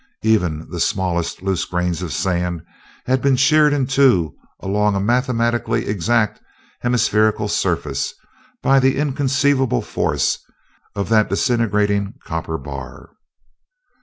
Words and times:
Even 0.23 0.67
the 0.71 0.79
smallest 0.79 1.43
loose 1.43 1.63
grains 1.63 2.01
of 2.01 2.11
sand 2.11 2.63
had 3.05 3.21
been 3.21 3.35
sheared 3.35 3.71
in 3.71 3.85
two 3.85 4.33
along 4.59 4.95
a 4.95 4.99
mathematically 4.99 5.85
exact 5.85 6.41
hemispherical 6.81 7.47
surface 7.47 8.15
by 8.63 8.79
the 8.79 8.97
inconceivable 8.97 9.83
force 9.83 10.39
of 10.95 11.09
the 11.09 11.21
disintegrating 11.21 12.15
copper 12.25 12.57
bar. 12.57 13.11